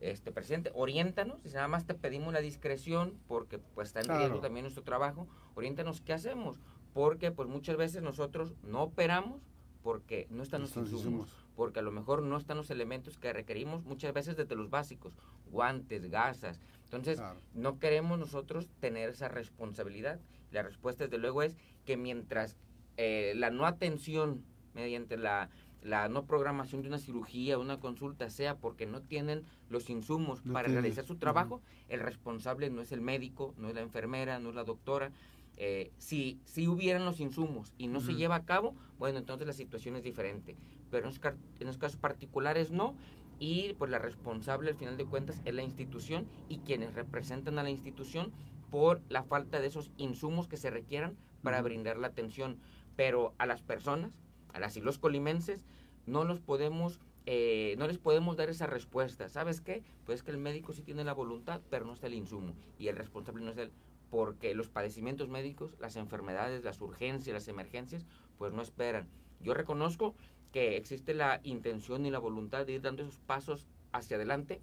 este 0.01 0.33
presidente, 0.33 0.71
oriéntanos, 0.75 1.39
y 1.45 1.49
nada 1.49 1.69
más 1.69 1.87
te 1.87 1.95
pedimos 1.95 2.33
la 2.33 2.41
discreción, 2.41 3.19
porque 3.29 3.59
pues 3.59 3.89
está 3.89 4.01
en 4.01 4.19
riesgo 4.19 4.41
también 4.41 4.65
nuestro 4.65 4.83
trabajo, 4.83 5.27
oriéntanos 5.55 6.01
qué 6.01 6.13
hacemos, 6.13 6.61
porque 6.93 7.31
pues 7.31 7.49
muchas 7.49 7.77
veces 7.77 8.03
nosotros 8.03 8.55
no 8.63 8.83
operamos 8.83 9.43
porque 9.87 10.27
no 10.31 10.43
están 10.43 10.63
los 10.63 10.77
insumos 10.77 11.29
porque 11.55 11.79
a 11.79 11.83
lo 11.83 11.93
mejor 11.93 12.23
no 12.23 12.37
están 12.37 12.57
los 12.57 12.71
elementos 12.71 13.19
que 13.19 13.33
requerimos 13.33 13.85
muchas 13.85 14.13
veces 14.13 14.37
desde 14.37 14.57
los 14.57 14.69
básicos, 14.69 15.15
guantes, 15.47 16.11
gasas. 16.11 16.61
Entonces, 16.85 17.23
no 17.55 17.79
queremos 17.79 18.19
nosotros 18.19 18.69
tener 18.81 19.09
esa 19.09 19.29
responsabilidad. 19.29 20.21
La 20.51 20.65
respuesta, 20.65 21.05
desde 21.05 21.19
luego, 21.19 21.43
es 21.43 21.57
que 21.85 21.97
mientras 21.97 22.57
eh, 22.97 23.33
la 23.37 23.51
no 23.51 23.65
atención 23.65 24.43
mediante 24.75 25.17
la, 25.17 25.49
la 25.83 26.09
no 26.09 26.27
programación 26.27 26.83
de 26.83 26.89
una 26.89 26.99
cirugía, 26.99 27.59
una 27.59 27.79
consulta, 27.79 28.29
sea 28.29 28.57
porque 28.57 28.87
no 28.87 29.01
tienen 29.01 29.45
los 29.71 29.89
insumos 29.89 30.43
para 30.43 30.67
realizar 30.67 31.07
su 31.07 31.15
trabajo, 31.15 31.63
el 31.89 32.01
responsable 32.01 32.71
no 32.71 32.83
es 32.83 32.91
el 32.91 33.01
médico, 33.01 33.55
no 33.57 33.69
es 33.69 33.75
la 33.77 33.83
enfermera, 33.83 34.41
no 34.41 34.51
es 34.51 34.57
la 34.57 34.65
doctora, 34.65 35.13
eh, 35.57 35.91
si, 35.97 36.39
si 36.45 36.69
hubieran 36.69 37.05
los 37.05 37.21
insumos 37.21 37.73
y 37.79 37.89
no 37.89 38.01
se 38.01 38.15
lleva 38.15 38.37
a 38.37 38.45
cabo, 38.45 38.75
bueno, 38.99 39.19
entonces 39.19 39.47
la 39.47 39.53
situación 39.53 39.97
es 39.97 40.03
diferente. 40.03 40.57
Pero 40.91 41.09
en 41.09 41.67
los, 41.67 41.79
casos 41.79 41.99
particulares 41.99 42.71
no. 42.71 42.95
Y 43.39 43.75
pues 43.75 43.91
la 43.91 43.99
responsable 43.99 44.71
al 44.71 44.77
final 44.77 44.97
de 44.97 45.05
cuentas 45.05 45.43
es 45.45 45.55
la 45.55 45.63
institución 45.63 46.27
y 46.49 46.59
quienes 46.59 46.95
representan 46.95 47.59
a 47.59 47.63
la 47.63 47.71
institución 47.71 48.33
por 48.71 49.03
la 49.11 49.25
falta 49.25 49.61
de 49.61 49.67
esos 49.67 49.91
insumos 49.99 50.49
que 50.49 50.57
se 50.57 50.71
requieran 50.71 51.17
para 51.43 51.61
brindar 51.61 51.99
la 51.99 52.07
atención. 52.09 52.59
Pero 52.97 53.35
a 53.37 53.45
las 53.45 53.61
personas, 53.61 54.13
a 54.55 54.61
las 54.61 54.77
y 54.77 54.81
los 54.81 54.99
colimenses, 54.99 55.61
no 56.07 56.25
los 56.25 56.41
podemos 56.41 57.01
eh, 57.29 57.75
no 57.79 57.89
les 57.89 57.99
podemos 57.99 58.37
dar 58.37 58.49
esa 58.49 58.67
respuesta. 58.67 59.29
¿Sabes 59.29 59.61
qué? 59.61 59.83
Pues 60.07 60.23
que 60.23 60.31
el 60.31 60.39
médico 60.39 60.73
sí 60.73 60.83
tiene 60.83 61.03
la 61.03 61.13
voluntad, 61.13 61.61
pero 61.71 61.85
no 61.85 61.93
está 61.93 62.07
el 62.07 62.15
insumo. 62.15 62.55
Y 62.79 62.87
el 62.87 62.97
responsable 62.97 63.45
no 63.45 63.51
es 63.51 63.59
él 63.59 63.73
porque 64.11 64.55
los 64.55 64.69
padecimientos 64.69 65.29
médicos, 65.29 65.75
las 65.81 65.97
enfermedades, 65.97 66.65
las 66.65 66.81
urgencias, 66.81 67.35
las 67.35 67.49
emergencias, 67.49 68.07
pues 68.39 68.53
no 68.53 68.63
esperan. 68.63 69.09
Yo 69.41 69.55
reconozco 69.55 70.15
que 70.53 70.77
existe 70.77 71.15
la 71.15 71.41
intención 71.43 72.07
y 72.07 72.11
la 72.11 72.19
voluntad 72.19 72.67
de 72.67 72.73
ir 72.73 72.83
dando 72.83 73.03
esos 73.03 73.19
pasos 73.19 73.67
hacia 73.93 74.17
adelante, 74.17 74.61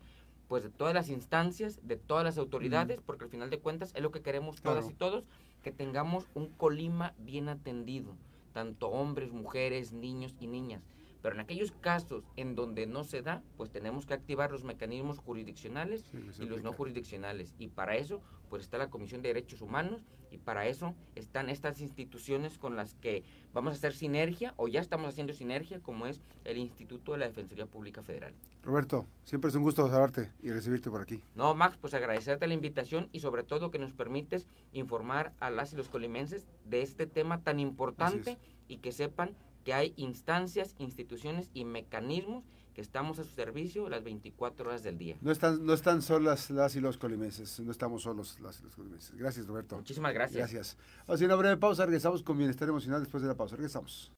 pues 0.47 0.63
de 0.63 0.69
todas 0.69 0.93
las 0.93 1.09
instancias, 1.09 1.79
de 1.83 1.97
todas 1.97 2.23
las 2.23 2.37
autoridades, 2.37 2.99
porque 3.05 3.25
al 3.25 3.29
final 3.29 3.49
de 3.49 3.59
cuentas 3.59 3.93
es 3.95 4.01
lo 4.01 4.11
que 4.11 4.21
queremos 4.21 4.61
todas 4.61 4.89
y 4.89 4.93
todos, 4.93 5.25
que 5.61 5.71
tengamos 5.71 6.27
un 6.33 6.49
Colima 6.49 7.13
bien 7.17 7.49
atendido, 7.49 8.15
tanto 8.53 8.89
hombres, 8.89 9.31
mujeres, 9.31 9.93
niños 9.93 10.35
y 10.39 10.47
niñas. 10.47 10.83
Pero 11.23 11.35
en 11.35 11.41
aquellos 11.41 11.71
casos 11.71 12.25
en 12.35 12.53
donde 12.53 12.85
no 12.85 13.05
se 13.05 13.21
da, 13.21 13.41
pues 13.55 13.71
tenemos 13.71 14.05
que 14.05 14.13
activar 14.13 14.51
los 14.51 14.65
mecanismos 14.65 15.19
jurisdiccionales 15.19 16.05
y 16.37 16.45
los 16.45 16.61
no 16.61 16.73
jurisdiccionales. 16.73 17.55
Y 17.57 17.69
para 17.69 17.95
eso, 17.95 18.21
pues 18.49 18.61
está 18.61 18.77
la 18.77 18.89
Comisión 18.89 19.21
de 19.21 19.29
Derechos 19.29 19.61
Humanos 19.61 20.01
y 20.31 20.37
para 20.37 20.67
eso 20.67 20.95
están 21.15 21.49
estas 21.49 21.79
instituciones 21.79 22.57
con 22.57 22.75
las 22.75 22.95
que 22.95 23.23
vamos 23.53 23.71
a 23.71 23.75
hacer 23.77 23.93
sinergia 23.93 24.53
o 24.57 24.67
ya 24.67 24.81
estamos 24.81 25.07
haciendo 25.07 25.31
sinergia, 25.31 25.79
como 25.79 26.07
es 26.07 26.21
el 26.43 26.57
Instituto 26.57 27.13
de 27.13 27.19
la 27.19 27.27
Defensoría 27.27 27.67
Pública 27.67 28.03
Federal. 28.03 28.33
Roberto, 28.61 29.05
siempre 29.23 29.49
es 29.49 29.55
un 29.55 29.63
gusto 29.63 29.87
saludarte 29.87 30.29
y 30.41 30.51
recibirte 30.51 30.89
por 30.89 31.01
aquí. 31.01 31.23
No, 31.35 31.55
Max, 31.55 31.77
pues 31.79 31.93
agradecerte 31.93 32.47
la 32.47 32.53
invitación 32.53 33.07
y 33.13 33.21
sobre 33.21 33.43
todo 33.43 33.71
que 33.71 33.79
nos 33.79 33.93
permites 33.93 34.45
informar 34.73 35.31
a 35.39 35.49
las 35.49 35.71
y 35.71 35.77
los 35.77 35.87
colimenses 35.87 36.47
de 36.65 36.81
este 36.81 37.07
tema 37.07 37.41
tan 37.41 37.61
importante 37.61 38.37
y 38.67 38.77
que 38.79 38.91
sepan 38.91 39.37
que 39.63 39.73
hay 39.73 39.93
instancias, 39.97 40.75
instituciones 40.77 41.49
y 41.53 41.65
mecanismos 41.65 42.43
que 42.73 42.81
estamos 42.81 43.19
a 43.19 43.23
su 43.23 43.29
servicio 43.29 43.87
las 43.87 44.03
24 44.03 44.67
horas 44.67 44.83
del 44.83 44.97
día. 44.97 45.15
No 45.21 45.31
están, 45.31 45.65
no 45.65 45.73
están 45.73 46.01
solas 46.01 46.49
las 46.49 46.75
y 46.75 46.79
los 46.79 46.97
colimenses, 46.97 47.59
no 47.59 47.71
estamos 47.71 48.03
solos 48.03 48.39
las 48.39 48.59
y 48.59 48.63
los 48.63 48.75
colimenses. 48.75 49.15
Gracias, 49.15 49.45
Roberto. 49.45 49.77
Muchísimas 49.77 50.13
gracias. 50.13 50.51
Gracias. 50.51 50.77
Vamos 51.07 51.21
a 51.21 51.25
una 51.25 51.35
breve 51.35 51.57
pausa, 51.57 51.85
regresamos 51.85 52.23
con 52.23 52.37
Bienestar 52.37 52.67
Emocional 52.67 53.01
después 53.01 53.21
de 53.21 53.29
la 53.29 53.35
pausa. 53.35 53.55
Regresamos. 53.55 54.11